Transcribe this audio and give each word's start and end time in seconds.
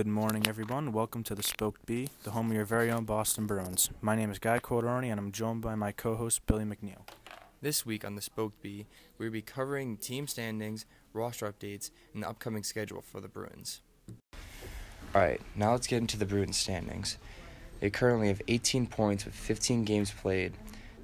Good 0.00 0.06
morning, 0.06 0.46
everyone. 0.48 0.92
Welcome 0.92 1.22
to 1.24 1.34
the 1.34 1.42
Spoked 1.42 1.84
B, 1.84 2.08
the 2.22 2.30
home 2.30 2.48
of 2.48 2.56
your 2.56 2.64
very 2.64 2.90
own 2.90 3.04
Boston 3.04 3.46
Bruins. 3.46 3.90
My 4.00 4.16
name 4.16 4.30
is 4.30 4.38
Guy 4.38 4.58
Corderoni, 4.58 5.10
and 5.10 5.20
I'm 5.20 5.30
joined 5.30 5.60
by 5.60 5.74
my 5.74 5.92
co-host 5.92 6.46
Billy 6.46 6.64
McNeil. 6.64 7.06
This 7.60 7.84
week 7.84 8.02
on 8.02 8.14
the 8.14 8.22
Spoked 8.22 8.62
B, 8.62 8.86
we'll 9.18 9.30
be 9.30 9.42
covering 9.42 9.98
team 9.98 10.26
standings, 10.26 10.86
roster 11.12 11.52
updates, 11.52 11.90
and 12.14 12.22
the 12.22 12.30
upcoming 12.30 12.62
schedule 12.62 13.02
for 13.02 13.20
the 13.20 13.28
Bruins. 13.28 13.82
Alright, 15.14 15.42
now 15.54 15.72
let's 15.72 15.86
get 15.86 15.98
into 15.98 16.16
the 16.16 16.24
Bruins 16.24 16.56
standings. 16.56 17.18
They 17.80 17.90
currently 17.90 18.28
have 18.28 18.40
18 18.48 18.86
points 18.86 19.26
with 19.26 19.34
15 19.34 19.84
games 19.84 20.10
played. 20.10 20.54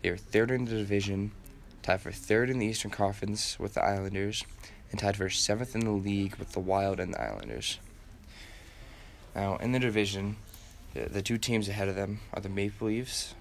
They 0.00 0.08
are 0.08 0.16
third 0.16 0.50
in 0.50 0.64
the 0.64 0.70
division, 0.70 1.32
tied 1.82 2.00
for 2.00 2.12
third 2.12 2.48
in 2.48 2.60
the 2.60 2.66
Eastern 2.66 2.92
Conference 2.92 3.58
with 3.58 3.74
the 3.74 3.84
Islanders, 3.84 4.42
and 4.90 4.98
tied 4.98 5.18
for 5.18 5.28
seventh 5.28 5.74
in 5.74 5.82
the 5.82 5.90
league 5.90 6.36
with 6.36 6.52
the 6.52 6.60
Wild 6.60 6.98
and 6.98 7.12
the 7.12 7.20
Islanders. 7.20 7.78
Now, 9.36 9.56
in 9.56 9.72
the 9.72 9.78
division, 9.78 10.36
the, 10.94 11.10
the 11.10 11.20
two 11.20 11.36
teams 11.36 11.68
ahead 11.68 11.88
of 11.88 11.94
them 11.94 12.20
are 12.32 12.40
the 12.40 12.48
Maple 12.48 12.86
Leafs. 12.86 13.34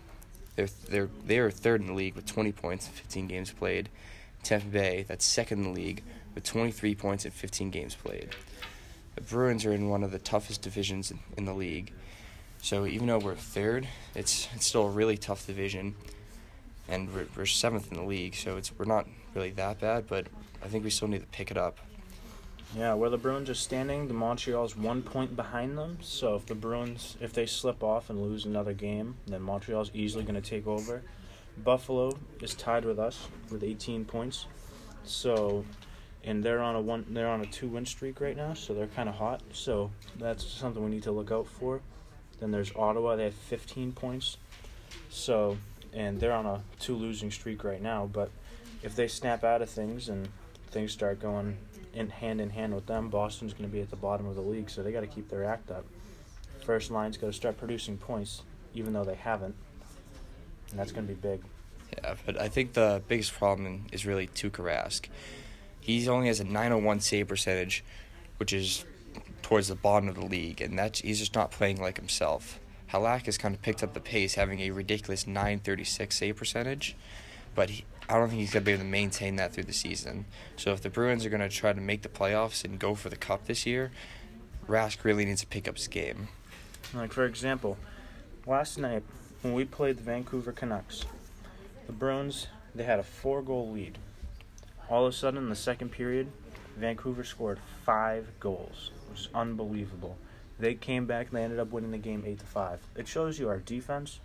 They're, 0.58 0.68
they're, 0.90 1.10
they 1.26 1.40
are 1.40 1.50
third 1.50 1.80
in 1.80 1.88
the 1.88 1.94
league 1.94 2.16
with 2.16 2.26
20 2.26 2.52
points 2.52 2.88
in 2.88 2.94
15 2.94 3.28
games 3.28 3.52
played. 3.52 3.88
Tampa 4.44 4.68
Bay, 4.68 5.06
that's 5.08 5.26
second 5.26 5.60
in 5.60 5.64
the 5.64 5.70
league 5.70 6.04
with 6.36 6.44
23 6.44 6.96
points 6.96 7.24
in 7.24 7.32
15 7.32 7.72
games 7.72 7.96
played. 7.96 8.36
The 9.16 9.22
Bruins 9.22 9.66
are 9.66 9.72
in 9.72 9.88
one 9.88 10.04
of 10.04 10.12
the 10.12 10.20
toughest 10.20 10.62
divisions 10.62 11.12
in, 11.12 11.20
in 11.38 11.46
the 11.46 11.54
league. 11.54 11.94
So 12.62 12.86
even 12.86 13.08
though 13.08 13.20
we're 13.20 13.36
third, 13.36 13.88
it's 14.16 14.50
it's 14.54 14.66
still 14.66 14.88
a 14.88 14.90
really 14.90 15.18
tough 15.18 15.46
division, 15.46 15.96
and 16.90 17.14
we're, 17.14 17.28
we're 17.38 17.46
seventh 17.46 17.92
in 17.92 17.98
the 17.98 18.04
league. 18.04 18.36
So 18.36 18.58
it's 18.58 18.72
we're 18.78 18.86
not 18.86 19.08
really 19.34 19.52
that 19.52 19.80
bad, 19.80 20.08
but 20.08 20.28
I 20.64 20.68
think 20.68 20.84
we 20.84 20.90
still 20.90 21.08
need 21.08 21.22
to 21.22 21.28
pick 21.28 21.52
it 21.52 21.58
up. 21.58 21.78
Yeah, 22.74 22.94
where 22.94 23.10
the 23.10 23.18
Bruins 23.18 23.50
are 23.50 23.56
standing, 23.56 24.08
the 24.08 24.14
Montreal's 24.14 24.76
one 24.76 25.02
point 25.02 25.36
behind 25.36 25.78
them. 25.78 25.98
So 26.02 26.36
if 26.36 26.46
the 26.46 26.56
Bruins, 26.56 27.16
if 27.22 27.32
they 27.32 27.46
slip 27.46 27.84
off 27.84 28.10
and 28.10 28.22
lose 28.22 28.46
another 28.46 28.74
game, 28.74 29.16
then 29.28 29.42
Montreal's 29.42 29.92
easily 29.94 30.24
going 30.24 30.42
to 30.42 30.50
take 30.50 30.68
over. 30.68 31.02
Buffalo 31.58 32.18
is 32.42 32.54
tied 32.54 32.84
with 32.84 33.00
us 33.00 33.28
with 33.50 33.64
18 33.64 34.04
points. 34.06 34.48
So, 35.04 35.64
and 36.24 36.44
they're 36.44 36.62
on 36.62 36.76
a 36.76 36.82
one, 36.82 37.06
they're 37.10 37.30
on 37.30 37.42
a 37.42 37.46
two-win 37.46 37.86
streak 37.86 38.20
right 38.20 38.36
now. 38.36 38.54
So 38.54 38.74
they're 38.74 38.88
kind 38.88 39.08
of 39.08 39.16
hot. 39.16 39.42
So 39.54 39.92
that's 40.18 40.46
something 40.46 40.84
we 40.84 40.92
need 40.92 41.04
to 41.04 41.12
look 41.12 41.32
out 41.32 41.48
for. 41.48 41.82
Then 42.40 42.52
there's 42.52 42.76
Ottawa. 42.76 43.16
They 43.16 43.26
have 43.26 43.34
15 43.34 43.94
points. 43.94 44.38
So, 45.10 45.58
and 45.94 46.20
they're 46.20 46.34
on 46.34 46.46
a 46.46 46.62
two 46.80 46.96
losing 46.96 47.32
streak 47.32 47.64
right 47.64 47.82
now. 47.82 48.10
But 48.12 48.32
if 48.84 48.96
they 48.96 49.08
snap 49.08 49.44
out 49.46 49.62
of 49.62 49.70
things 49.70 50.10
and 50.10 50.28
things 50.72 50.92
start 50.92 51.22
going 51.22 51.58
in 51.96 52.10
hand 52.10 52.42
in 52.42 52.50
hand 52.50 52.76
with 52.76 52.86
them, 52.86 53.10
Boston's 53.10 53.54
going 53.54 53.70
to 53.70 53.74
be 53.74 53.82
at 53.82 53.90
the 53.90 53.96
bottom 53.96 54.28
of 54.28 54.36
the 54.36 54.42
league, 54.42 54.70
so 54.70 54.84
they 54.84 54.92
got 54.92 55.02
to 55.02 55.08
keep 55.08 55.30
their 55.30 55.46
act 55.46 55.72
up. 55.72 55.86
First 56.64 56.92
line's 56.92 57.18
got 57.18 57.28
to 57.28 57.34
start 57.34 57.58
producing 57.58 57.98
points, 57.98 58.44
even 58.74 58.94
though 58.94 59.04
they 59.04 59.16
haven't, 59.16 59.56
and 60.72 60.80
that's 60.80 60.92
going 60.92 61.08
to 61.08 61.14
be 61.14 61.20
big. 61.20 61.42
Yeah, 61.97 62.16
but 62.25 62.40
I 62.40 62.50
think 62.50 62.74
the 62.74 63.02
biggest 63.08 63.34
problem 63.34 63.86
is 63.92 64.06
really 64.06 64.28
Tuukka 64.28 64.64
Rask. 64.64 65.08
He 65.80 66.08
only 66.09 66.28
has 66.28 66.40
a 66.40 66.44
901 66.44 67.00
save 67.00 67.28
percentage, 67.28 67.84
which 68.38 68.52
is 68.52 68.86
towards 69.44 69.68
the 69.68 69.75
bottom 69.75 70.09
of 70.09 70.16
the 70.16 70.25
league, 70.25 70.62
and 70.62 70.78
that's 70.78 71.02
he's 71.02 71.19
just 71.19 71.36
not 71.36 71.52
playing 71.52 71.80
like 71.80 71.98
himself. 71.98 72.59
Halak 72.92 73.28
has 73.28 73.38
kind 73.38 73.53
of 73.53 73.62
picked 73.62 73.84
up 73.84 73.94
the 73.94 74.00
pace, 74.00 74.36
having 74.36 74.59
a 74.62 74.72
ridiculous 74.72 75.28
936 75.28 76.18
save 76.18 76.36
percentage, 76.36 76.96
but 77.53 77.69
he, 77.69 77.86
I 78.08 78.18
don't 78.18 78.30
think 78.30 78.42
he's 78.42 78.52
going 78.52 78.64
to 78.64 78.66
be 78.66 78.74
able 78.74 78.84
to 78.84 78.90
maintain 78.90 79.36
that 79.38 79.54
through 79.54 79.64
the 79.64 79.74
season. 79.74 80.26
So 80.58 80.72
if 80.72 80.82
the 80.82 80.90
Bruins 80.90 81.26
are 81.26 81.30
going 81.30 81.42
to 81.42 81.50
try 81.50 81.74
to 81.74 81.82
make 81.82 82.04
the 82.04 82.10
playoffs 82.10 82.64
and 82.64 82.78
go 82.78 82.96
for 82.96 83.10
the 83.10 83.16
cup 83.16 83.46
this 83.46 83.66
year, 83.66 83.92
Rask 84.68 85.04
really 85.04 85.26
needs 85.26 85.42
to 85.42 85.48
pick 85.48 85.68
up 85.68 85.78
his 85.78 85.88
game. 85.88 86.28
Like 86.94 87.12
for 87.12 87.26
example, 87.26 87.78
last 88.46 88.78
night 88.78 89.04
when 89.42 89.54
we 89.54 89.66
played 89.66 89.98
the 89.98 90.04
Vancouver 90.04 90.52
Canucks, 90.52 91.06
the 91.88 91.94
Bruins 91.94 92.48
they 92.76 92.84
had 92.84 93.00
a 93.00 93.04
four-goal 93.04 93.72
lead. 93.72 93.98
All 94.90 95.06
of 95.06 95.14
a 95.14 95.16
sudden, 95.16 95.42
in 95.42 95.50
the 95.50 95.56
second 95.56 95.92
period, 95.92 96.28
Vancouver 96.78 97.24
scored 97.24 97.60
five 97.86 98.28
goals, 98.40 98.92
which 99.10 99.22
is 99.22 99.30
unbelievable. 99.34 100.18
They 100.60 100.76
came 100.76 101.06
back 101.06 101.28
and 101.28 101.38
they 101.38 101.44
ended 101.44 101.60
up 101.60 101.72
winning 101.72 101.92
the 101.92 101.98
game 101.98 102.24
eight 102.26 102.40
to 102.40 102.46
five. 102.46 102.82
It 102.96 103.08
shows 103.08 103.40
you 103.40 103.48
our 103.50 103.60
defense. 103.60 104.20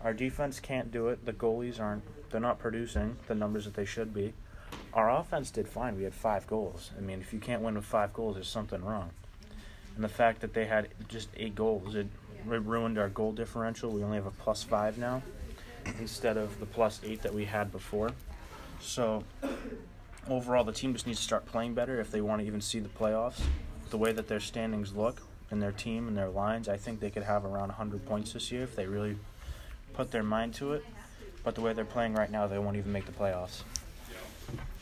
Our 0.00 0.14
defense 0.14 0.60
can't 0.60 0.90
do 0.90 1.08
it. 1.08 1.26
The 1.26 1.32
goalies 1.32 1.80
aren't 1.80 2.04
they're 2.32 2.40
not 2.40 2.58
producing 2.58 3.16
the 3.28 3.34
numbers 3.34 3.64
that 3.66 3.74
they 3.74 3.84
should 3.84 4.12
be. 4.12 4.32
Our 4.94 5.10
offense 5.10 5.50
did 5.50 5.68
fine. 5.68 5.96
We 5.96 6.04
had 6.04 6.14
five 6.14 6.46
goals. 6.46 6.90
I 6.96 7.00
mean, 7.00 7.20
if 7.20 7.32
you 7.32 7.38
can't 7.38 7.62
win 7.62 7.74
with 7.74 7.84
five 7.84 8.12
goals, 8.12 8.34
there's 8.34 8.48
something 8.48 8.82
wrong. 8.82 9.10
And 9.94 10.02
the 10.02 10.08
fact 10.08 10.40
that 10.40 10.54
they 10.54 10.64
had 10.64 10.88
just 11.08 11.28
eight 11.36 11.54
goals, 11.54 11.94
it, 11.94 12.06
it 12.50 12.62
ruined 12.62 12.98
our 12.98 13.08
goal 13.08 13.32
differential. 13.32 13.90
We 13.90 14.02
only 14.02 14.16
have 14.16 14.26
a 14.26 14.30
plus 14.30 14.62
five 14.62 14.98
now 14.98 15.22
instead 15.98 16.36
of 16.36 16.58
the 16.60 16.66
plus 16.66 17.00
eight 17.04 17.22
that 17.22 17.34
we 17.34 17.44
had 17.44 17.70
before. 17.70 18.10
So 18.80 19.24
overall, 20.28 20.64
the 20.64 20.72
team 20.72 20.92
just 20.92 21.06
needs 21.06 21.18
to 21.18 21.24
start 21.24 21.46
playing 21.46 21.74
better 21.74 22.00
if 22.00 22.10
they 22.10 22.20
want 22.20 22.40
to 22.40 22.46
even 22.46 22.60
see 22.60 22.80
the 22.80 22.88
playoffs. 22.88 23.40
The 23.90 23.98
way 23.98 24.12
that 24.12 24.28
their 24.28 24.40
standings 24.40 24.94
look 24.94 25.22
and 25.50 25.60
their 25.60 25.72
team 25.72 26.08
and 26.08 26.16
their 26.16 26.30
lines, 26.30 26.68
I 26.68 26.78
think 26.78 27.00
they 27.00 27.10
could 27.10 27.24
have 27.24 27.44
around 27.44 27.68
100 27.68 28.06
points 28.06 28.32
this 28.32 28.50
year 28.50 28.62
if 28.62 28.74
they 28.74 28.86
really 28.86 29.16
put 29.92 30.10
their 30.10 30.22
mind 30.22 30.54
to 30.54 30.72
it. 30.72 30.84
But 31.44 31.54
the 31.54 31.60
way 31.60 31.72
they're 31.72 31.84
playing 31.84 32.14
right 32.14 32.30
now, 32.30 32.46
they 32.46 32.58
won't 32.58 32.76
even 32.76 32.92
make 32.92 33.06
the 33.06 33.12
playoffs. 33.12 33.62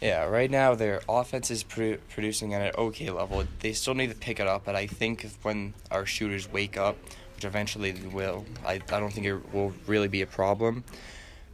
Yeah, 0.00 0.24
right 0.24 0.50
now 0.50 0.74
their 0.74 1.02
offense 1.08 1.50
is 1.50 1.62
produ- 1.62 1.98
producing 2.08 2.54
at 2.54 2.62
an 2.62 2.72
okay 2.76 3.10
level. 3.10 3.44
They 3.60 3.72
still 3.72 3.94
need 3.94 4.10
to 4.10 4.16
pick 4.16 4.40
it 4.40 4.46
up, 4.46 4.64
but 4.64 4.74
I 4.74 4.86
think 4.86 5.28
when 5.42 5.74
our 5.90 6.06
shooters 6.06 6.50
wake 6.50 6.78
up, 6.78 6.96
which 7.34 7.44
eventually 7.44 7.90
they 7.92 8.08
will, 8.08 8.46
I, 8.64 8.74
I 8.74 9.00
don't 9.00 9.12
think 9.12 9.26
it 9.26 9.52
will 9.52 9.72
really 9.86 10.08
be 10.08 10.22
a 10.22 10.26
problem. 10.26 10.84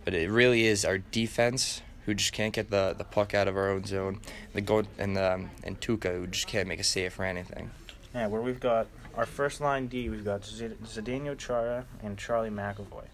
But 0.05 0.15
it 0.15 0.31
really 0.31 0.65
is 0.65 0.85
our 0.85 0.99
defense 0.99 1.83
who 2.05 2.15
just 2.15 2.33
can't 2.33 2.55
get 2.55 2.71
the, 2.71 2.95
the 2.97 3.03
puck 3.03 3.35
out 3.35 3.49
of 3.49 3.57
our 3.57 3.69
own 3.69 3.85
zone, 3.85 4.21
the 4.53 4.61
go 4.61 4.85
and 4.97 5.17
the, 5.17 5.35
um, 5.35 5.51
and 5.65 5.81
Tuukka 5.81 6.15
who 6.15 6.29
just 6.29 6.47
can't 6.47 6.69
make 6.69 6.79
a 6.79 6.85
save 6.85 7.13
for 7.13 7.25
anything. 7.25 7.73
Yeah, 8.15 8.29
where 8.29 8.41
we've 8.41 8.61
got 8.61 8.87
our 9.17 9.27
first 9.27 9.61
line 9.61 9.89
D, 9.89 10.09
we've 10.09 10.25
got 10.25 10.43
Zdeno 10.43 11.37
Chara 11.37 11.85
and 12.03 12.17
Charlie 12.17 12.51
McAvoy. 12.51 13.07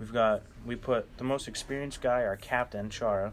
We've 0.00 0.12
got 0.12 0.42
we 0.64 0.76
put 0.76 1.18
the 1.18 1.24
most 1.24 1.46
experienced 1.46 2.00
guy, 2.00 2.24
our 2.24 2.36
captain 2.36 2.88
Chara, 2.88 3.32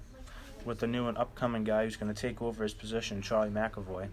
with 0.65 0.79
the 0.79 0.87
new 0.87 1.07
and 1.07 1.17
upcoming 1.17 1.63
guy 1.63 1.85
who's 1.85 1.95
going 1.95 2.13
to 2.13 2.21
take 2.21 2.41
over 2.41 2.61
his 2.61 2.73
position, 2.73 3.21
Charlie 3.21 3.49
McAvoy. 3.49 4.09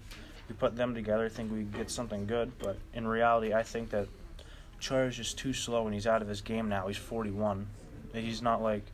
We 0.48 0.54
put 0.54 0.76
them 0.76 0.94
together, 0.94 1.28
think 1.28 1.52
we 1.52 1.64
get 1.64 1.90
something 1.90 2.26
good, 2.26 2.52
but 2.58 2.78
in 2.92 3.08
reality, 3.08 3.52
I 3.52 3.64
think 3.64 3.90
that 3.90 4.06
Chara's 4.78 5.16
just 5.16 5.36
too 5.36 5.52
slow 5.52 5.86
and 5.86 5.94
he's 5.94 6.06
out 6.06 6.22
of 6.22 6.28
his 6.28 6.42
game 6.42 6.68
now. 6.68 6.86
He's 6.86 6.96
41. 6.96 7.66
He's 8.12 8.42
not 8.42 8.62
like 8.62 8.84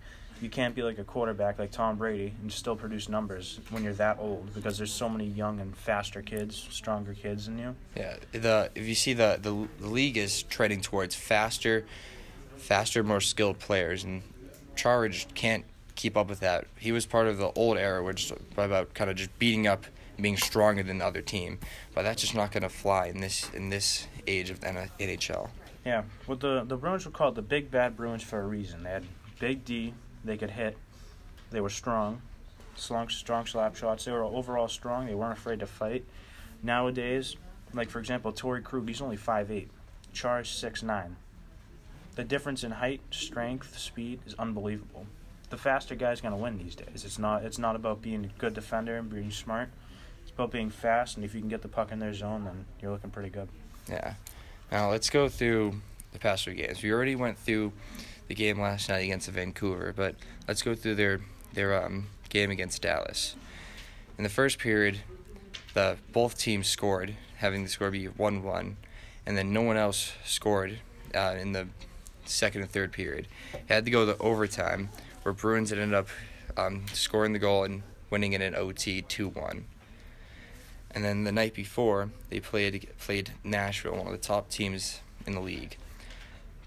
you 0.40 0.48
can't 0.48 0.74
be 0.74 0.82
like 0.82 0.98
a 0.98 1.04
quarterback 1.04 1.58
like 1.58 1.70
Tom 1.70 1.96
Brady 1.96 2.32
and 2.40 2.50
still 2.50 2.76
produce 2.76 3.10
numbers 3.10 3.60
when 3.68 3.84
you're 3.84 3.92
that 3.94 4.18
old 4.18 4.54
because 4.54 4.78
there's 4.78 4.92
so 4.92 5.08
many 5.08 5.26
young 5.26 5.60
and 5.60 5.76
faster 5.76 6.22
kids, 6.22 6.66
stronger 6.70 7.12
kids 7.12 7.44
than 7.44 7.58
you. 7.58 7.74
Yeah, 7.94 8.16
the 8.32 8.70
if 8.74 8.86
you 8.86 8.94
see 8.94 9.12
the 9.12 9.38
the, 9.42 9.68
the 9.80 9.88
league 9.88 10.16
is 10.16 10.44
trending 10.44 10.80
towards 10.80 11.14
faster 11.14 11.84
faster, 12.60 13.02
more 13.02 13.20
skilled 13.20 13.58
players, 13.58 14.04
and 14.04 14.22
just 14.76 15.34
can't 15.34 15.64
keep 15.94 16.16
up 16.16 16.28
with 16.28 16.40
that. 16.40 16.66
He 16.78 16.92
was 16.92 17.04
part 17.06 17.26
of 17.26 17.38
the 17.38 17.50
old 17.52 17.76
era, 17.76 18.02
which 18.02 18.32
about 18.56 18.94
kind 18.94 19.10
of 19.10 19.16
just 19.16 19.36
beating 19.38 19.66
up 19.66 19.84
and 20.16 20.22
being 20.22 20.36
stronger 20.36 20.82
than 20.82 20.98
the 20.98 21.04
other 21.06 21.22
team, 21.22 21.58
but 21.94 22.02
that's 22.02 22.22
just 22.22 22.34
not 22.34 22.52
going 22.52 22.62
to 22.62 22.68
fly 22.68 23.06
in 23.06 23.20
this 23.20 23.50
in 23.50 23.68
this 23.68 24.06
age 24.26 24.50
of 24.50 24.60
the 24.60 24.66
NHL. 24.98 25.50
Yeah, 25.84 26.04
well, 26.26 26.36
the 26.36 26.64
the 26.66 26.76
Bruins 26.76 27.04
were 27.04 27.10
called 27.10 27.34
the 27.34 27.42
Big 27.42 27.70
Bad 27.70 27.96
Bruins 27.96 28.22
for 28.22 28.40
a 28.40 28.46
reason. 28.46 28.82
They 28.82 28.90
had 28.90 29.04
big 29.38 29.64
D, 29.64 29.94
they 30.24 30.36
could 30.36 30.50
hit, 30.50 30.76
they 31.50 31.60
were 31.60 31.70
strong, 31.70 32.22
strong, 32.76 33.08
strong 33.08 33.46
slap 33.46 33.76
shots. 33.76 34.04
They 34.04 34.12
were 34.12 34.24
overall 34.24 34.68
strong. 34.68 35.06
They 35.06 35.14
weren't 35.14 35.36
afraid 35.36 35.60
to 35.60 35.66
fight. 35.66 36.04
Nowadays, 36.62 37.36
like 37.74 37.90
for 37.90 37.98
example, 37.98 38.32
Torey 38.32 38.62
Krug, 38.62 38.86
he's 38.86 39.00
only 39.00 39.16
five 39.16 39.50
eight. 39.50 39.70
Chara's 40.12 40.48
six 40.48 40.82
nine 40.82 41.16
the 42.16 42.24
difference 42.24 42.64
in 42.64 42.72
height, 42.72 43.00
strength, 43.10 43.78
speed 43.78 44.20
is 44.26 44.34
unbelievable. 44.38 45.06
The 45.50 45.56
faster 45.56 45.94
guy's 45.94 46.20
going 46.20 46.34
to 46.34 46.40
win 46.40 46.58
these 46.58 46.74
days. 46.74 47.04
It's 47.04 47.18
not 47.18 47.44
it's 47.44 47.58
not 47.58 47.76
about 47.76 48.02
being 48.02 48.24
a 48.24 48.40
good 48.40 48.54
defender 48.54 48.96
and 48.96 49.10
being 49.10 49.30
smart. 49.30 49.68
It's 50.22 50.30
about 50.30 50.52
being 50.52 50.70
fast, 50.70 51.16
and 51.16 51.24
if 51.24 51.34
you 51.34 51.40
can 51.40 51.48
get 51.48 51.62
the 51.62 51.68
puck 51.68 51.90
in 51.92 51.98
their 51.98 52.14
zone, 52.14 52.44
then 52.44 52.66
you're 52.80 52.92
looking 52.92 53.10
pretty 53.10 53.30
good. 53.30 53.48
Yeah. 53.88 54.14
Now 54.70 54.90
let's 54.90 55.10
go 55.10 55.28
through 55.28 55.80
the 56.12 56.18
past 56.18 56.44
three 56.44 56.54
games. 56.54 56.82
We 56.82 56.92
already 56.92 57.16
went 57.16 57.38
through 57.38 57.72
the 58.28 58.34
game 58.34 58.60
last 58.60 58.88
night 58.88 59.04
against 59.04 59.28
Vancouver, 59.28 59.92
but 59.96 60.14
let's 60.46 60.62
go 60.62 60.74
through 60.74 60.94
their 60.94 61.20
their 61.52 61.84
um, 61.84 62.06
game 62.28 62.50
against 62.50 62.82
Dallas. 62.82 63.34
In 64.16 64.22
the 64.22 64.30
first 64.30 64.58
period, 64.58 65.00
the 65.74 65.96
both 66.12 66.38
teams 66.38 66.68
scored, 66.68 67.16
having 67.38 67.64
the 67.64 67.68
score 67.68 67.90
be 67.90 68.06
one 68.06 68.42
one, 68.42 68.76
and 69.26 69.36
then 69.36 69.52
no 69.52 69.62
one 69.62 69.76
else 69.76 70.12
scored 70.24 70.78
uh, 71.14 71.34
in 71.38 71.52
the 71.52 71.66
second 72.30 72.62
and 72.62 72.70
third 72.70 72.92
period. 72.92 73.28
Had 73.68 73.84
to 73.84 73.90
go 73.90 74.06
to 74.06 74.16
overtime, 74.18 74.90
where 75.22 75.32
Bruins 75.32 75.72
ended 75.72 75.94
up 75.94 76.08
um, 76.56 76.86
scoring 76.92 77.32
the 77.32 77.38
goal 77.38 77.64
and 77.64 77.82
winning 78.10 78.32
in 78.32 78.42
an 78.42 78.54
OT 78.54 79.02
2 79.02 79.28
1. 79.28 79.64
And 80.92 81.04
then 81.04 81.24
the 81.24 81.32
night 81.32 81.54
before, 81.54 82.10
they 82.30 82.40
played 82.40 82.88
played 82.98 83.32
Nashville, 83.44 83.96
one 83.96 84.06
of 84.06 84.12
the 84.12 84.18
top 84.18 84.50
teams 84.50 85.00
in 85.26 85.34
the 85.34 85.40
league. 85.40 85.76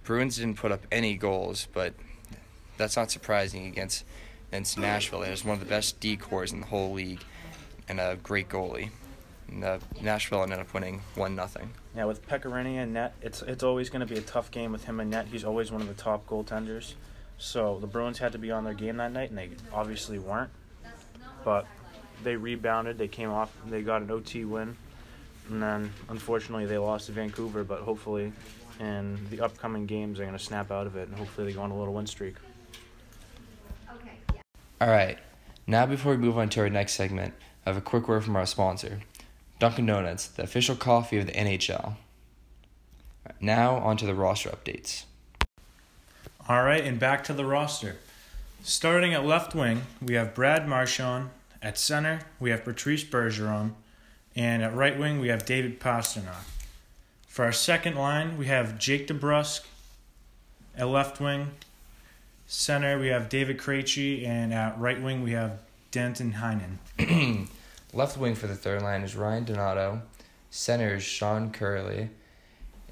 Bruins 0.03 0.37
didn't 0.37 0.57
put 0.57 0.71
up 0.71 0.85
any 0.91 1.15
goals, 1.15 1.67
but 1.73 1.93
that's 2.77 2.95
not 2.95 3.11
surprising 3.11 3.65
against 3.67 4.05
against 4.49 4.77
Nashville. 4.77 5.23
It 5.23 5.31
was 5.31 5.43
one 5.43 5.55
of 5.55 5.59
the 5.59 5.69
best 5.69 5.99
decors 5.99 6.53
in 6.53 6.61
the 6.61 6.67
whole 6.67 6.93
league, 6.93 7.21
and 7.87 7.99
a 7.99 8.17
great 8.21 8.49
goalie. 8.49 8.91
And, 9.53 9.63
uh, 9.63 9.77
Nashville 10.01 10.43
ended 10.43 10.59
up 10.59 10.73
winning 10.73 11.01
one 11.15 11.35
nothing. 11.35 11.69
Yeah, 11.95 12.05
with 12.05 12.27
Pekka 12.27 12.45
Rinne 12.45 12.81
and 12.81 12.93
net, 12.93 13.13
it's 13.21 13.41
it's 13.43 13.63
always 13.63 13.89
going 13.89 14.05
to 14.05 14.11
be 14.11 14.19
a 14.19 14.23
tough 14.23 14.49
game 14.49 14.71
with 14.71 14.85
him 14.85 14.99
and 14.99 15.11
net. 15.11 15.27
He's 15.31 15.43
always 15.43 15.71
one 15.71 15.81
of 15.81 15.87
the 15.87 15.93
top 15.93 16.25
goaltenders. 16.27 16.93
So 17.37 17.77
the 17.79 17.87
Bruins 17.87 18.17
had 18.17 18.31
to 18.31 18.37
be 18.37 18.51
on 18.51 18.63
their 18.63 18.73
game 18.73 18.97
that 18.97 19.11
night, 19.11 19.29
and 19.29 19.37
they 19.37 19.49
obviously 19.71 20.17
weren't. 20.17 20.49
But 21.43 21.67
they 22.23 22.35
rebounded. 22.35 22.97
They 22.97 23.07
came 23.07 23.29
off. 23.29 23.51
They 23.67 23.81
got 23.81 24.01
an 24.01 24.09
OT 24.09 24.45
win, 24.45 24.75
and 25.49 25.61
then 25.61 25.91
unfortunately 26.09 26.65
they 26.65 26.77
lost 26.77 27.07
to 27.07 27.11
Vancouver. 27.11 27.63
But 27.63 27.81
hopefully, 27.81 28.33
in 28.79 29.19
the 29.29 29.41
upcoming 29.41 29.85
games, 29.85 30.17
they're 30.17 30.27
going 30.27 30.37
to 30.37 30.43
snap 30.43 30.71
out 30.71 30.87
of 30.87 30.95
it, 30.95 31.09
and 31.09 31.17
hopefully 31.17 31.47
they 31.47 31.53
go 31.53 31.61
on 31.61 31.71
a 31.71 31.77
little 31.77 31.93
win 31.93 32.07
streak. 32.07 32.35
All 34.81 34.89
right. 34.89 35.17
Now, 35.65 35.85
before 35.85 36.11
we 36.11 36.17
move 36.17 36.37
on 36.37 36.49
to 36.49 36.61
our 36.61 36.69
next 36.69 36.93
segment, 36.93 37.33
I 37.65 37.69
have 37.69 37.77
a 37.77 37.81
quick 37.81 38.09
word 38.09 38.25
from 38.25 38.35
our 38.35 38.45
sponsor, 38.45 38.99
Dunkin' 39.63 39.85
Donuts, 39.85 40.27
the 40.27 40.43
official 40.43 40.75
coffee 40.75 41.19
of 41.19 41.25
the 41.25 41.31
NHL. 41.31 41.95
Now, 43.39 43.77
on 43.77 43.95
to 43.95 44.05
the 44.05 44.13
roster 44.13 44.49
updates. 44.49 45.05
All 46.49 46.63
right, 46.63 46.83
and 46.83 46.99
back 46.99 47.23
to 47.23 47.33
the 47.33 47.45
roster. 47.45 47.95
Starting 48.61 49.13
at 49.13 49.23
left 49.23 49.55
wing, 49.55 49.83
we 50.01 50.15
have 50.15 50.35
Brad 50.35 50.67
Marchand. 50.67 51.29
At 51.61 51.77
center, 51.77 52.19
we 52.41 52.49
have 52.49 52.65
Patrice 52.65 53.05
Bergeron. 53.05 53.71
And 54.35 54.63
at 54.63 54.75
right 54.75 54.99
wing, 54.99 55.21
we 55.21 55.29
have 55.29 55.45
David 55.45 55.79
Pastrnak. 55.79 56.43
For 57.29 57.45
our 57.45 57.53
second 57.53 57.95
line, 57.95 58.37
we 58.37 58.47
have 58.47 58.77
Jake 58.77 59.07
DeBrusk. 59.07 59.61
At 60.75 60.89
left 60.89 61.21
wing, 61.21 61.51
center, 62.47 62.99
we 62.99 63.07
have 63.07 63.29
David 63.29 63.59
Krejci. 63.59 64.27
And 64.27 64.53
at 64.53 64.77
right 64.77 65.01
wing, 65.01 65.23
we 65.23 65.31
have 65.31 65.59
Danton 65.89 66.33
Heinen. 66.33 67.47
left 67.93 68.17
wing 68.17 68.35
for 68.35 68.47
the 68.47 68.55
third 68.55 68.81
line 68.81 69.03
is 69.03 69.15
Ryan 69.15 69.45
Donato. 69.45 70.01
Center 70.49 70.95
is 70.95 71.03
Sean 71.03 71.51
Kuraly. 71.51 72.09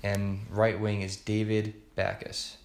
And 0.04 0.46
right 0.50 0.80
wing 0.80 1.02
is 1.02 1.18
David 1.18 1.74
Backes. 1.96 2.58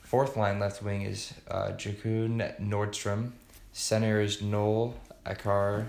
Fourth 0.00 0.36
line 0.36 0.58
left 0.58 0.82
wing 0.82 1.02
is 1.02 1.34
uh, 1.50 1.72
Joakim 1.72 2.60
Nordstrom. 2.60 3.32
Center 3.72 4.20
is 4.20 4.42
Noel 4.42 4.94
Acciari. 5.24 5.86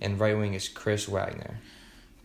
And 0.00 0.18
right 0.18 0.36
wing 0.36 0.54
is 0.54 0.68
Chris 0.68 1.06
Wagner. 1.06 1.58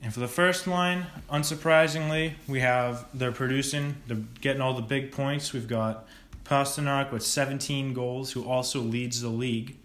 And 0.02 0.14
for 0.14 0.20
the 0.20 0.28
first 0.28 0.68
line, 0.68 1.06
unsurprisingly, 1.32 2.34
we 2.48 2.60
have 2.60 3.06
they're 3.14 3.32
producing, 3.32 3.96
they're 4.08 4.18
getting 4.42 4.62
all 4.62 4.74
the 4.74 4.82
big 4.82 5.12
points. 5.14 5.54
We've 5.54 5.68
got 5.68 6.06
Pastrnak 6.44 7.12
with 7.12 7.24
17 7.24 7.94
goals, 7.94 8.34
who 8.34 8.44
also 8.44 8.82
leads 8.82 9.22
the 9.22 9.30
league. 9.30 9.78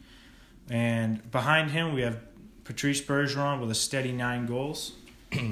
And 0.68 1.30
behind 1.30 1.70
him, 1.70 1.94
we 1.94 2.02
have 2.02 2.18
Patrice 2.68 3.00
Bergeron 3.00 3.60
with 3.60 3.70
a 3.70 3.74
steady 3.74 4.12
nine 4.12 4.44
goals. 4.44 4.92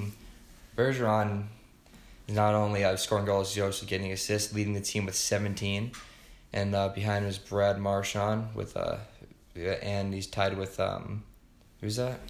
Bergeron 0.76 1.44
is 2.28 2.34
not 2.34 2.54
only 2.54 2.84
uh, 2.84 2.94
scoring 2.96 3.24
goals, 3.24 3.54
he's 3.54 3.64
also 3.64 3.86
getting 3.86 4.12
assists, 4.12 4.52
leading 4.52 4.74
the 4.74 4.82
team 4.82 5.06
with 5.06 5.14
17. 5.14 5.92
And 6.52 6.74
uh, 6.74 6.90
behind 6.90 7.24
him 7.24 7.30
is 7.30 7.38
Brad 7.38 7.78
Marchand 7.78 8.54
with, 8.54 8.76
uh, 8.76 8.98
and 9.56 10.12
he's 10.12 10.26
tied 10.26 10.58
with, 10.58 10.78
um, 10.78 11.24
who's 11.80 11.96
that? 11.96 12.20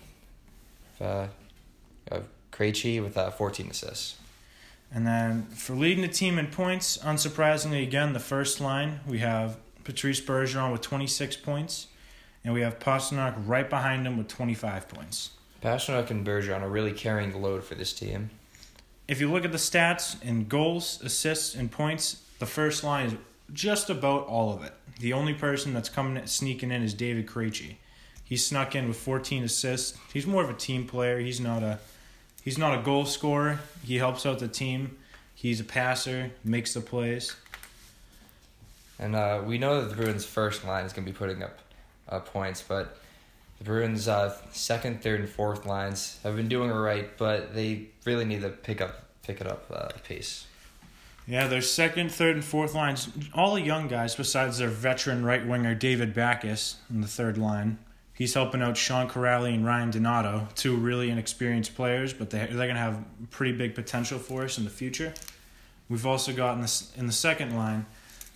Uh, 1.01 1.27
uh, 2.13 2.21
Krejci 2.53 3.03
with 3.03 3.19
uh, 3.19 3.33
14 3.33 3.69
assists. 3.69 4.15
And 4.95 5.05
then 5.05 5.47
for 5.47 5.75
leading 5.75 6.03
the 6.03 6.09
team 6.09 6.39
in 6.39 6.47
points, 6.47 6.97
unsurprisingly, 6.99 7.83
again, 7.83 8.13
the 8.13 8.21
first 8.21 8.61
line, 8.61 9.01
we 9.05 9.19
have 9.19 9.57
Patrice 9.83 10.21
Bergeron 10.21 10.71
with 10.71 10.83
26 10.83 11.39
points, 11.39 11.89
and 12.47 12.55
we 12.55 12.61
have 12.61 12.79
Pastrnak 12.79 13.35
right 13.45 13.69
behind 13.69 14.07
him 14.07 14.17
with 14.17 14.29
25 14.29 14.89
points. 14.89 15.31
Pastrnak 15.61 16.11
and 16.11 16.25
Bergeron 16.25 16.63
are 16.63 16.69
really 16.69 16.93
carrying 16.93 17.33
the 17.33 17.39
load 17.39 17.65
for 17.65 17.75
this 17.75 17.93
team. 17.93 18.31
If 19.09 19.21
you 19.21 19.31
look 19.31 19.45
at 19.45 19.51
the 19.51 19.59
stats 19.59 20.23
in 20.23 20.47
goals, 20.47 21.01
assists, 21.03 21.57
and 21.57 21.71
points, 21.73 22.23
the 22.39 22.47
first 22.47 22.85
line 22.85 23.07
is 23.07 23.15
just 23.53 23.91
about 23.91 24.27
all 24.29 24.55
of 24.55 24.63
it. 24.63 24.73
The 25.01 25.13
only 25.13 25.35
person 25.35 25.75
that's 25.75 25.89
coming 25.89 26.25
sneaking 26.27 26.71
in 26.71 26.83
is 26.83 26.95
David 26.95 27.27
Krejci. 27.27 27.77
He 28.23 28.37
snuck 28.37 28.77
in 28.77 28.87
with 28.87 28.97
14 28.97 29.43
assists. 29.43 29.99
He's 30.13 30.27
more 30.27 30.45
of 30.45 30.51
a 30.51 30.55
team 30.55 30.87
player. 30.87 31.19
He's 31.19 31.41
not 31.41 31.65
a 31.65 31.81
he's 32.43 32.59
not 32.59 32.79
a 32.79 32.83
goal 32.83 33.07
scorer. 33.07 33.61
He 33.85 33.97
helps 33.97 34.25
out 34.25 34.39
the 34.39 34.49
team. 34.49 34.97
He's 35.35 35.59
a 35.59 35.65
passer, 35.65 36.31
makes 36.45 36.75
the 36.75 36.81
plays. 36.81 37.35
And 38.99 39.15
uh, 39.17 39.43
we 39.45 39.59
know 39.59 39.83
that 39.83 39.89
the 39.89 39.97
Bruins' 39.97 40.25
first 40.25 40.65
line 40.65 40.85
is 40.85 40.93
going 40.93 41.05
to 41.05 41.13
be 41.13 41.17
putting 41.17 41.43
up 41.43 41.59
uh, 42.09 42.21
points, 42.21 42.63
but 42.67 42.99
the 43.59 43.65
Bruins' 43.65 44.09
uh, 44.09 44.37
second, 44.53 45.03
third, 45.03 45.21
and 45.21 45.29
fourth 45.29 45.67
lines 45.67 46.19
have 46.23 46.37
been 46.37 46.49
doing 46.49 46.71
all 46.71 46.81
right, 46.81 47.17
but 47.17 47.55
they 47.55 47.87
really 48.05 48.25
need 48.25 48.43
to 48.43 48.51
pick 48.51 48.81
up 48.81 49.03
pick 49.23 49.41
it 49.41 49.47
up 49.47 49.65
uh, 49.73 49.89
pace. 50.05 50.47
Yeah, 51.27 51.49
their 51.49 51.63
second, 51.63 52.13
third, 52.13 52.37
and 52.37 52.45
fourth 52.45 52.75
lines, 52.75 53.09
all 53.35 53.55
the 53.55 53.63
young 53.63 53.89
guys 53.89 54.15
besides 54.15 54.59
their 54.59 54.69
veteran 54.69 55.25
right 55.25 55.45
winger 55.45 55.75
David 55.75 56.15
Backes 56.15 56.77
in 56.89 57.01
the 57.01 57.09
third 57.09 57.37
line. 57.37 57.79
He's 58.15 58.33
helping 58.33 58.63
out 58.63 58.77
Sean 58.77 59.11
Kuraly 59.11 59.53
and 59.53 59.67
Ryan 59.67 59.91
Donato, 59.91 60.49
two 60.55 60.77
really 60.77 61.11
inexperienced 61.11 61.75
players, 61.75 62.15
but 62.15 62.31
they, 62.31 62.39
they're 62.39 62.55
going 62.55 62.75
to 62.75 62.81
have 62.81 63.05
pretty 63.31 63.53
big 63.53 63.75
potential 63.75 64.19
for 64.19 64.45
us 64.45 64.57
in 64.57 64.65
the 64.65 64.71
future. 64.71 65.13
We've 65.89 66.07
also 66.07 66.33
got 66.33 66.55
in 66.55 66.63
the, 66.63 66.85
in 66.97 67.07
the 67.07 67.13
second 67.13 67.57
line 67.57 67.87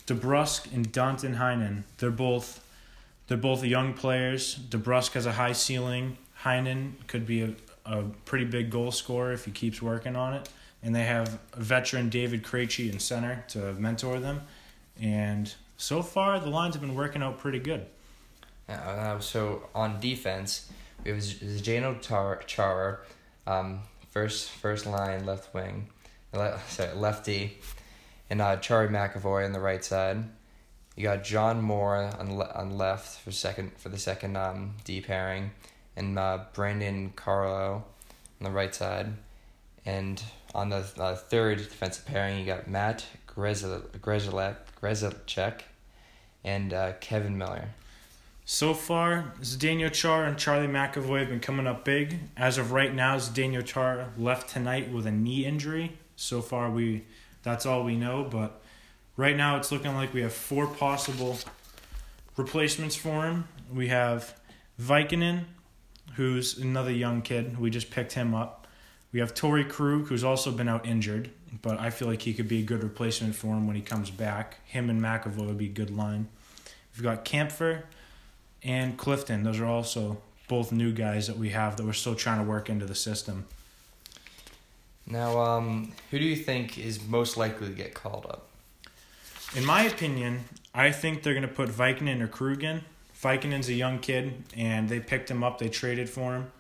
DeBrusk 0.07 0.75
and 0.75 0.91
Danton 0.91 1.37
Heinen. 1.37 1.85
They're 1.99 2.11
both 2.11 2.63
they're 3.31 3.39
both 3.39 3.63
young 3.63 3.95
players. 3.95 4.57
DeBrusk 4.57 5.13
has 5.13 5.25
a 5.25 5.31
high 5.31 5.53
ceiling. 5.53 6.19
Heinen 6.43 6.95
could 7.07 7.27
be 7.27 7.43
a, 7.43 7.55
a 7.87 8.03
pretty 8.25 8.45
big 8.45 8.71
goal 8.71 8.91
scorer 8.91 9.33
if 9.33 9.45
he 9.45 9.53
keeps 9.53 9.81
working 9.81 10.17
on 10.17 10.35
it. 10.35 10.49
And 10.83 10.93
they 10.93 11.05
have 11.05 11.39
veteran 11.57 12.09
David 12.09 12.43
Krejci 12.43 12.93
in 12.93 12.99
center 12.99 13.45
to 13.51 13.73
mentor 13.75 14.19
them. 14.19 14.41
And 15.01 15.55
so 15.77 16.03
far, 16.03 16.41
the 16.41 16.51
lines 16.51 16.75
have 16.75 16.83
been 16.83 16.97
working 16.97 17.23
out 17.23 17.39
pretty 17.39 17.61
good. 17.61 17.87
Uh, 18.69 19.21
so 19.21 19.63
on 19.77 20.01
defense, 20.01 20.69
we 21.05 21.13
have 21.13 21.21
Zdeno 21.21 22.01
Chara, 22.47 22.99
um, 23.47 23.83
first 24.11 24.51
first 24.51 24.87
line 24.87 25.25
left 25.25 25.55
wing, 25.55 25.87
le- 26.33 26.59
sorry 26.67 26.97
lefty, 26.97 27.59
and 28.29 28.43
uh, 28.43 28.57
Charlie 28.57 28.89
McAvoy 28.89 29.45
on 29.45 29.53
the 29.53 29.61
right 29.61 29.85
side. 29.85 30.25
You 30.97 31.05
got 31.05 31.25
John 31.25 31.63
Moore 31.63 32.11
on 32.19 32.37
le- 32.37 32.53
on 32.55 32.77
left 32.77 33.21
for 33.21 33.31
second 33.31 33.73
for 33.79 33.89
the 33.89 33.99
second 33.99 34.37
um, 34.37 34.75
D 34.85 35.01
pairing, 35.01 35.53
and 35.97 36.19
uh, 36.19 36.41
Brandon 36.53 37.13
Carlo 37.17 37.85
on 38.41 38.45
the 38.45 38.51
right 38.51 38.75
side, 38.75 39.15
and 39.87 40.23
on 40.55 40.69
the 40.69 40.85
uh, 40.99 41.15
third 41.15 41.59
defensive 41.59 42.07
pairing 42.07 42.39
you 42.39 42.47
got 42.47 42.69
Matt 42.69 43.07
Grzelcyk 43.37 45.61
and 46.45 46.73
uh, 46.73 46.93
Kevan 47.01 47.39
Miller. 47.39 47.69
So 48.45 48.75
far, 48.75 49.33
Zdeno 49.43 49.93
Char 49.93 50.25
and 50.25 50.37
Charlie 50.37 50.67
McAvoy 50.67 51.21
have 51.21 51.29
been 51.29 51.39
coming 51.39 51.69
up 51.69 51.85
big. 51.85 52.19
As 52.37 52.59
of 52.59 52.73
right 52.73 52.93
now, 52.93 53.17
Zdeno 53.17 53.65
Char 53.65 54.09
left 54.19 54.51
tonight 54.51 54.91
with 54.91 55.07
a 55.07 55.13
knee 55.13 55.45
injury. 55.45 55.97
So 56.17 56.43
far, 56.43 56.69
we 56.69 57.05
that's 57.43 57.65
all 57.65 57.85
we 57.85 57.97
know, 57.97 58.27
but 58.29 58.61
Right 59.21 59.37
now, 59.37 59.59
it's 59.59 59.71
looking 59.71 59.95
like 59.95 60.15
we 60.15 60.23
have 60.23 60.33
four 60.33 60.67
possible 60.67 61.37
replacements 62.39 62.97
for 62.97 63.25
him. 63.25 63.47
We 63.71 63.89
have 63.89 64.35
Vikinen, 64.81 65.45
who's 66.15 66.57
another 66.57 66.91
young 66.91 67.21
kid. 67.21 67.61
We 67.61 67.69
just 67.69 67.91
picked 67.91 68.15
him 68.15 68.35
up. 68.35 68.67
We 69.13 69.21
have 69.21 69.35
Torey 69.35 69.69
Krug, 69.69 70.07
who's 70.07 70.25
also 70.25 70.51
been 70.51 70.71
out 70.71 70.87
injured, 70.87 71.29
but 71.61 71.79
I 71.79 71.91
feel 71.91 72.09
like 72.09 72.23
he 72.23 72.33
could 72.33 72.49
be 72.49 72.61
a 72.61 72.63
good 72.63 72.83
replacement 72.83 73.35
for 73.35 73.49
him 73.49 73.67
when 73.67 73.77
he 73.77 73.83
comes 73.83 74.11
back. 74.11 74.57
Him 74.65 74.89
and 74.89 75.03
McAvoy 75.03 75.49
would 75.49 75.59
be 75.59 75.67
a 75.67 75.69
good 75.69 75.91
line. 75.91 76.29
We've 76.95 77.03
got 77.03 77.27
Kampfer 77.27 77.83
and 78.63 78.97
Clifton. 78.97 79.43
Those 79.43 79.61
are 79.61 79.67
also 79.67 80.23
both 80.49 80.73
new 80.73 80.93
guys 80.93 81.27
that 81.27 81.37
we 81.37 81.51
have 81.51 81.77
that 81.77 81.85
we're 81.85 81.93
still 81.93 82.15
trying 82.15 82.39
to 82.39 82.51
work 82.51 82.71
into 82.71 82.87
the 82.87 82.95
system. 82.95 83.45
Now, 85.07 85.39
um, 85.39 85.93
who 86.11 86.19
do 86.19 86.25
you 86.25 86.37
think 86.37 86.79
is 86.79 87.07
most 87.07 87.37
likely 87.37 87.69
to 87.69 87.75
get 87.75 87.93
called 87.93 88.25
up? 88.25 88.47
In 89.57 89.65
my 89.65 89.83
opinion, 89.83 90.45
I 90.73 90.93
think 90.93 91.23
they're 91.23 91.35
going 91.35 91.43
to 91.43 91.49
put 91.49 91.69
Vikinen 91.69 92.21
or 92.21 92.29
Krug 92.29 92.63
in. 92.63 92.83
Vikinen's 93.21 93.69
a 93.69 93.75
young 93.75 93.99
kid, 93.99 94.45
and 94.57 94.89
they 94.89 95.01
picked 95.01 95.31
him 95.31 95.43
up. 95.43 95.59
They 95.59 95.69
traded 95.69 96.09
for 96.09 96.35
him. 96.35 96.53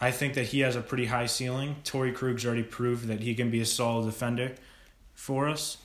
I 0.00 0.12
think 0.12 0.34
that 0.34 0.46
he 0.46 0.60
has 0.60 0.76
a 0.76 0.80
pretty 0.80 1.06
high 1.06 1.26
ceiling. 1.26 1.76
Torey 1.84 2.14
Krug's 2.14 2.46
already 2.46 2.62
proved 2.62 3.08
that 3.08 3.20
he 3.20 3.34
can 3.34 3.50
be 3.50 3.60
a 3.60 3.66
solid 3.66 4.06
defender 4.06 4.54
for 5.14 5.48
us. 5.48 5.78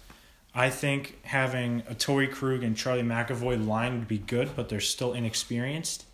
I 0.53 0.69
think 0.69 1.17
having 1.23 1.81
a 1.89 1.95
Torey 1.95 2.31
Krug 2.31 2.61
and 2.61 2.77
Charlie 2.77 3.01
McAvoy 3.01 3.65
line 3.65 3.97
would 3.97 4.07
be 4.07 4.19
good, 4.19 4.55
but 4.55 4.69
they're 4.69 4.79
still 4.79 5.13
inexperienced. 5.13 6.05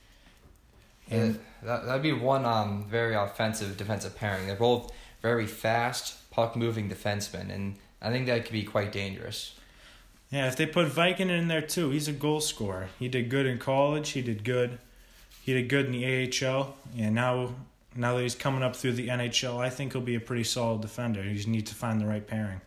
And 1.11 1.39
that 1.63 1.85
that'd 1.85 2.01
be 2.01 2.13
one 2.13 2.45
um 2.45 2.85
very 2.89 3.15
offensive 3.15 3.75
defensive 3.75 4.15
pairing. 4.15 4.47
They're 4.47 4.55
both 4.55 4.93
very 5.21 5.47
fast, 5.47 6.29
puck 6.31 6.55
moving 6.55 6.89
defensemen, 6.89 7.53
and 7.53 7.75
I 8.01 8.11
think 8.11 8.27
that 8.27 8.45
could 8.45 8.53
be 8.53 8.63
quite 8.63 8.93
dangerous. 8.93 9.58
Yeah, 10.31 10.47
if 10.47 10.55
they 10.55 10.65
put 10.65 10.87
Viking 10.87 11.29
in 11.29 11.47
there 11.47 11.61
too, 11.61 11.89
he's 11.89 12.07
a 12.07 12.13
goal 12.13 12.39
scorer. 12.39 12.89
He 12.99 13.07
did 13.07 13.29
good 13.29 13.45
in 13.45 13.57
college. 13.57 14.11
He 14.11 14.21
did 14.21 14.43
good. 14.43 14.77
He 15.43 15.53
did 15.53 15.69
good 15.69 15.87
in 15.87 15.91
the 15.93 16.45
AHL, 16.45 16.75
and 16.97 17.15
now 17.15 17.55
now 17.95 18.15
that 18.15 18.21
he's 18.21 18.35
coming 18.35 18.61
up 18.61 18.75
through 18.75 18.93
the 18.93 19.07
NHL, 19.07 19.57
I 19.57 19.69
think 19.69 19.93
he'll 19.93 20.01
be 20.01 20.15
a 20.15 20.19
pretty 20.19 20.43
solid 20.43 20.81
defender. 20.81 21.23
He 21.23 21.35
just 21.35 21.47
needs 21.47 21.71
to 21.71 21.75
find 21.75 21.99
the 21.99 22.05
right 22.05 22.25
pairing. 22.25 22.61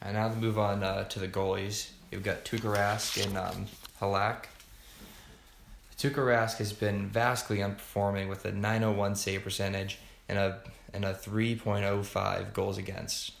And 0.00 0.14
now 0.14 0.28
to 0.28 0.36
move 0.36 0.58
on 0.58 0.82
uh, 0.82 1.04
to 1.04 1.18
the 1.18 1.28
goalies, 1.28 1.90
you've 2.10 2.22
got 2.22 2.44
Tuukka 2.44 2.74
Rask 2.74 3.22
and 3.22 3.36
um, 3.36 3.66
Halak. 4.00 4.44
Tuukka 5.98 6.16
Rask 6.16 6.56
has 6.58 6.72
been 6.72 7.08
vastly 7.08 7.58
underperforming 7.58 8.28
with 8.28 8.44
a 8.44 8.52
901 8.52 9.16
save 9.16 9.42
percentage 9.42 9.98
and 10.28 10.38
a 10.38 10.60
and 10.94 11.04
a 11.04 11.12
3.05 11.12 12.52
goals 12.54 12.78
against. 12.78 13.32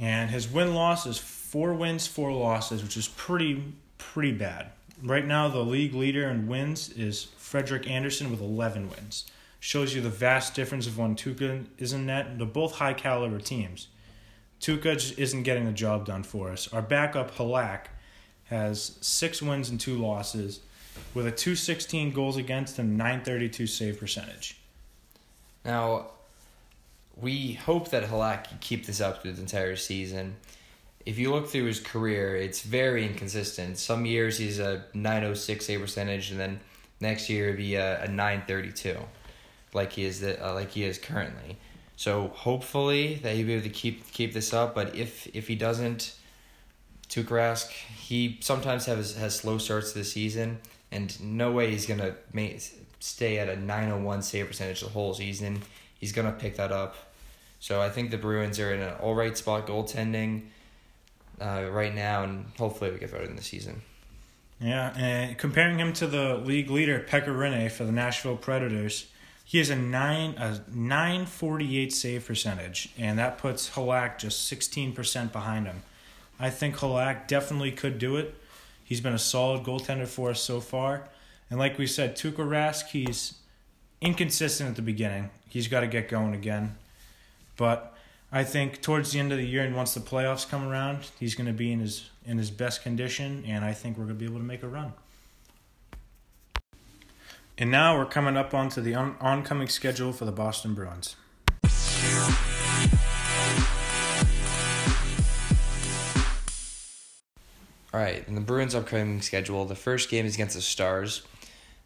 And 0.00 0.30
his 0.30 0.48
win 0.48 0.74
loss 0.74 1.04
is 1.04 1.18
four 1.50 1.74
wins, 1.74 2.06
four 2.06 2.32
losses, 2.32 2.80
which 2.80 2.96
is 2.96 3.08
pretty 3.08 3.74
pretty 3.98 4.30
bad. 4.30 4.70
Right 5.02 5.26
now, 5.26 5.48
the 5.48 5.64
league 5.64 5.94
leader 5.94 6.28
in 6.28 6.46
wins 6.46 6.90
is 6.90 7.24
Frederik 7.36 7.90
Andersen 7.90 8.30
with 8.30 8.40
11 8.40 8.88
wins. 8.88 9.28
Shows 9.58 9.94
you 9.94 10.00
the 10.00 10.10
vast 10.10 10.54
difference 10.54 10.86
of 10.86 10.96
when 10.96 11.16
Tuukka 11.16 11.66
is 11.76 11.92
in 11.92 12.06
net. 12.06 12.38
They're 12.38 12.46
both 12.46 12.76
high 12.76 12.94
caliber 12.94 13.40
teams. 13.40 13.88
Tuukka 14.60 14.94
just 14.94 15.18
isn't 15.18 15.42
getting 15.42 15.66
the 15.66 15.72
job 15.72 16.06
done 16.06 16.22
for 16.22 16.50
us. 16.50 16.72
Our 16.72 16.82
backup 16.82 17.34
Halak 17.34 17.86
has 18.44 18.96
six 19.00 19.42
wins 19.42 19.70
and 19.70 19.80
two 19.80 19.98
losses, 19.98 20.60
with 21.14 21.26
a 21.26 21.32
216 21.32 22.12
goals 22.12 22.36
against 22.36 22.78
and 22.78 22.96
932 22.96 23.66
save 23.66 23.98
percentage. 23.98 24.60
Now, 25.64 26.10
we 27.16 27.54
hope 27.54 27.90
that 27.90 28.04
Halak 28.04 28.48
can 28.48 28.58
keep 28.60 28.86
this 28.86 29.00
up 29.00 29.22
through 29.22 29.32
the 29.32 29.40
entire 29.40 29.76
season. 29.76 30.36
If 31.06 31.18
you 31.18 31.32
look 31.32 31.48
through 31.48 31.64
his 31.64 31.80
career, 31.80 32.36
it's 32.36 32.62
very 32.62 33.06
inconsistent. 33.06 33.78
Some 33.78 34.04
years 34.04 34.38
he's 34.38 34.58
a 34.58 34.84
906 34.92 35.64
save 35.64 35.80
percentage, 35.80 36.30
and 36.30 36.38
then 36.38 36.60
next 37.00 37.30
year 37.30 37.54
be 37.54 37.74
a, 37.76 38.02
a 38.04 38.08
932, 38.08 38.98
like 39.72 39.92
he 39.92 40.04
is 40.04 40.20
the, 40.20 40.46
uh, 40.46 40.52
like 40.52 40.70
he 40.72 40.84
is 40.84 40.98
currently. 40.98 41.56
So 41.96 42.28
hopefully 42.28 43.16
that 43.22 43.34
he'll 43.34 43.46
be 43.46 43.54
able 43.54 43.64
to 43.64 43.70
keep 43.70 44.10
keep 44.12 44.32
this 44.32 44.52
up. 44.54 44.74
But 44.74 44.94
if 44.94 45.26
if 45.34 45.48
he 45.48 45.54
doesn't, 45.54 46.14
Tuukka 47.08 47.28
Rask, 47.28 47.68
he 47.68 48.38
sometimes 48.40 48.86
has 48.86 49.16
has 49.16 49.36
slow 49.36 49.58
starts 49.58 49.92
this 49.92 50.12
season, 50.12 50.60
and 50.90 51.20
no 51.22 51.50
way 51.50 51.70
he's 51.70 51.86
gonna 51.86 52.14
make, 52.32 52.62
stay 53.00 53.38
at 53.38 53.48
a 53.48 53.56
901 53.56 54.22
save 54.22 54.48
percentage 54.48 54.80
the 54.80 54.88
whole 54.88 55.12
season. 55.14 55.62
He's 55.98 56.12
gonna 56.12 56.32
pick 56.32 56.56
that 56.56 56.72
up. 56.72 56.96
So 57.58 57.82
I 57.82 57.90
think 57.90 58.10
the 58.10 58.16
Bruins 58.16 58.58
are 58.58 58.72
in 58.72 58.80
an 58.80 58.94
all 58.94 59.14
right 59.14 59.36
spot 59.36 59.66
goaltending 59.66 60.44
uh, 61.40 61.68
right 61.70 61.94
now, 61.94 62.22
and 62.22 62.46
hopefully 62.58 62.90
we 62.90 62.98
get 62.98 63.10
better 63.10 63.24
in 63.24 63.36
the 63.36 63.42
season. 63.42 63.82
Yeah, 64.60 64.92
and 64.96 65.38
comparing 65.38 65.78
him 65.78 65.92
to 65.94 66.06
the 66.06 66.36
league 66.36 66.70
leader 66.70 67.04
Pekka 67.08 67.28
Rinne 67.28 67.70
for 67.70 67.84
the 67.84 67.92
Nashville 67.92 68.36
Predators, 68.36 69.06
he 69.42 69.58
has 69.58 69.70
a 69.70 69.76
nine 69.76 70.34
a 70.36 70.60
nine 70.72 71.24
forty 71.26 71.78
eight 71.78 71.92
save 71.92 72.26
percentage, 72.26 72.90
and 72.98 73.18
that 73.18 73.38
puts 73.38 73.70
Halak 73.70 74.18
just 74.18 74.46
sixteen 74.46 74.92
percent 74.92 75.32
behind 75.32 75.66
him. 75.66 75.82
I 76.38 76.50
think 76.50 76.76
Halak 76.76 77.26
definitely 77.26 77.72
could 77.72 77.98
do 77.98 78.16
it. 78.16 78.34
He's 78.84 79.00
been 79.00 79.14
a 79.14 79.18
solid 79.18 79.64
goaltender 79.64 80.06
for 80.06 80.30
us 80.30 80.42
so 80.42 80.60
far, 80.60 81.08
and 81.48 81.58
like 81.58 81.78
we 81.78 81.86
said, 81.86 82.16
Tuukka 82.16 82.46
Rask, 82.46 82.88
he's 82.88 83.34
inconsistent 84.00 84.70
at 84.70 84.76
the 84.76 84.82
beginning. 84.82 85.30
He's 85.48 85.68
got 85.68 85.80
to 85.80 85.86
get 85.86 86.08
going 86.08 86.34
again, 86.34 86.76
but 87.56 87.96
I 88.32 88.44
think 88.44 88.80
towards 88.80 89.10
the 89.10 89.18
end 89.18 89.32
of 89.32 89.38
the 89.38 89.46
year 89.46 89.64
and 89.64 89.74
once 89.74 89.92
the 89.92 90.00
playoffs 90.00 90.48
come 90.48 90.68
around, 90.68 91.10
he's 91.18 91.34
going 91.34 91.48
to 91.48 91.52
be 91.52 91.72
in 91.72 91.80
his 91.80 92.10
in 92.24 92.38
his 92.38 92.50
best 92.50 92.82
condition, 92.82 93.44
and 93.46 93.64
I 93.64 93.72
think 93.72 93.96
we're 93.96 94.04
going 94.04 94.16
to 94.16 94.20
be 94.20 94.26
able 94.26 94.38
to 94.38 94.44
make 94.44 94.62
a 94.62 94.68
run. 94.68 94.92
And 97.58 97.70
now 97.70 97.98
we're 97.98 98.06
coming 98.06 98.36
up 98.36 98.54
onto 98.54 98.80
the 98.80 98.94
on- 98.94 99.16
oncoming 99.20 99.68
schedule 99.68 100.12
for 100.12 100.26
the 100.26 100.32
Boston 100.32 100.74
Bruins. 100.74 101.16
All 107.92 107.98
right, 107.98 108.26
in 108.28 108.36
the 108.36 108.40
Bruins' 108.40 108.76
upcoming 108.76 109.20
schedule, 109.22 109.64
the 109.64 109.74
first 109.74 110.08
game 110.08 110.24
is 110.24 110.36
against 110.36 110.54
the 110.54 110.62
Stars. 110.62 111.22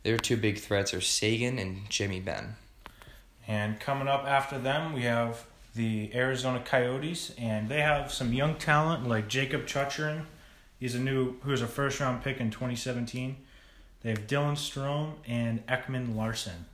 Their 0.03 0.19
two 0.19 0.37
big 0.37 0.59
threats 0.59 0.93
are 0.93 1.01
Seguin 1.01 1.59
and 1.59 1.89
Jamie 1.89 2.21
Benn. 2.21 2.57
And 3.49 3.81
coming 3.81 4.09
up 4.09 4.27
after 4.27 4.59
them, 4.59 4.93
we 4.93 5.03
have 5.03 5.47
the 5.75 6.11
Arizona 6.15 6.63
Coyotes, 6.65 7.33
and 7.37 7.69
they 7.69 7.81
have 7.81 8.13
some 8.13 8.33
young 8.33 8.57
talent 8.57 9.09
like 9.09 9.29
Jakob 9.29 9.67
Chychrun. 9.67 10.27
He's 10.79 10.95
a 10.95 11.01
new, 11.01 11.41
who 11.41 11.51
was 11.51 11.63
a 11.63 11.67
first 11.67 12.01
round 12.01 12.23
pick 12.23 12.41
in 12.41 12.51
2017. 12.51 13.37
They 14.03 14.11
have 14.11 14.27
Dylan 14.27 14.53
Strome 14.53 15.15
and 15.27 15.67
Ekman 15.67 16.15
Larsson. 16.15 16.67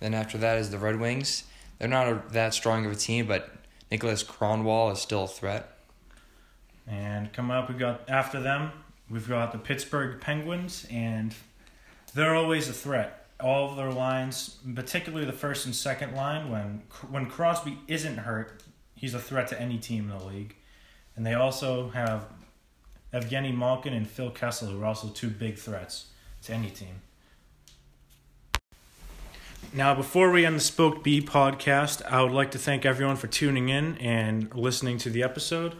Then 0.00 0.14
after 0.14 0.36
that 0.38 0.58
is 0.58 0.70
the 0.70 0.78
Red 0.78 1.00
Wings. 1.00 1.44
They're 1.78 1.88
not 1.88 2.08
a, 2.08 2.22
that 2.30 2.54
strong 2.54 2.84
of 2.86 2.92
a 2.92 2.96
team, 2.96 3.26
but 3.26 3.50
Niklas 3.90 4.24
Kronwall 4.24 4.92
is 4.92 5.00
still 5.00 5.24
a 5.24 5.28
threat. 5.28 5.78
And 6.86 7.32
coming 7.32 7.56
up, 7.56 7.68
we 7.68 7.76
got 7.76 8.08
after 8.08 8.40
them, 8.40 8.70
we've 9.08 9.28
got 9.28 9.52
the 9.52 9.58
Pittsburgh 9.58 10.20
Penguins, 10.20 10.86
and 10.90 11.34
they're 12.14 12.34
always 12.34 12.68
a 12.68 12.72
threat. 12.72 13.25
All 13.38 13.70
of 13.70 13.76
their 13.76 13.90
lines, 13.90 14.58
particularly 14.74 15.26
the 15.26 15.32
first 15.32 15.66
and 15.66 15.74
second 15.74 16.14
line, 16.14 16.50
when 16.50 16.82
when 17.10 17.26
Crosby 17.26 17.78
isn't 17.86 18.18
hurt, 18.18 18.62
he's 18.94 19.14
a 19.14 19.20
threat 19.20 19.48
to 19.48 19.60
any 19.60 19.78
team 19.78 20.10
in 20.10 20.18
the 20.18 20.24
league. 20.24 20.56
And 21.16 21.26
they 21.26 21.34
also 21.34 21.90
have 21.90 22.26
Evgeny 23.12 23.54
Malkin 23.54 23.92
and 23.92 24.08
Phil 24.08 24.30
Kessel, 24.30 24.68
who 24.68 24.82
are 24.82 24.86
also 24.86 25.08
two 25.08 25.28
big 25.28 25.58
threats 25.58 26.06
to 26.42 26.52
any 26.52 26.70
team. 26.70 27.02
Now, 29.72 29.94
before 29.94 30.30
we 30.30 30.46
end 30.46 30.56
the 30.56 30.60
Spoked 30.60 31.02
B 31.02 31.20
podcast, 31.20 32.02
I 32.06 32.22
would 32.22 32.32
like 32.32 32.50
to 32.52 32.58
thank 32.58 32.86
everyone 32.86 33.16
for 33.16 33.26
tuning 33.26 33.68
in 33.68 33.98
and 33.98 34.54
listening 34.54 34.96
to 34.98 35.10
the 35.10 35.22
episode. 35.22 35.74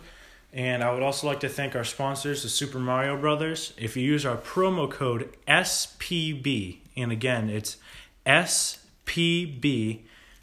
And 0.52 0.82
I 0.82 0.92
would 0.92 1.02
also 1.02 1.26
like 1.26 1.40
to 1.40 1.48
thank 1.48 1.74
our 1.76 1.84
sponsors, 1.84 2.42
the 2.42 2.48
Super 2.48 2.78
Mario 2.78 3.16
Brothers. 3.18 3.72
If 3.76 3.96
you 3.96 4.02
use 4.02 4.24
our 4.24 4.36
promo 4.36 4.90
code 4.90 5.28
SPB, 5.46 6.78
and 6.96 7.12
again, 7.12 7.50
it's 7.50 7.76
SPB, 8.24 10.00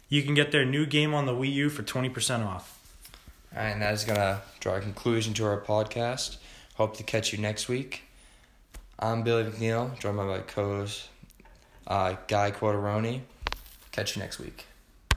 you 0.08 0.22
can 0.22 0.34
get 0.34 0.52
their 0.52 0.64
new 0.64 0.86
game 0.86 1.14
on 1.14 1.26
the 1.26 1.32
Wii 1.32 1.52
U 1.54 1.70
for 1.70 1.82
20% 1.82 2.46
off. 2.46 2.78
And 3.52 3.82
that 3.82 3.94
is 3.94 4.04
going 4.04 4.18
to 4.18 4.42
draw 4.60 4.76
a 4.76 4.80
conclusion 4.80 5.34
to 5.34 5.44
our 5.46 5.60
podcast. 5.60 6.36
Hope 6.74 6.96
to 6.96 7.02
catch 7.02 7.32
you 7.32 7.38
next 7.38 7.68
week. 7.68 8.02
I'm 8.98 9.22
Billy 9.22 9.44
McNeil, 9.44 9.98
joined 9.98 10.16
by 10.16 10.24
my 10.24 10.38
co 10.38 10.76
host, 10.76 11.08
uh, 11.86 12.14
Guy 12.28 12.50
Quateroni. 12.52 13.22
Catch 13.92 14.16
you 14.16 14.22
next 14.22 14.38
week. 14.38 14.66